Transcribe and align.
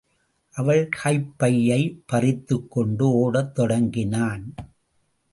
அவள் 0.53 0.89
கைப் 0.89 1.33
பையை 1.37 2.03
பறித்துக் 2.05 2.71
கொண்டு 2.71 3.11
ஓடத் 3.11 3.55
தொடங்கினான். 3.55 4.53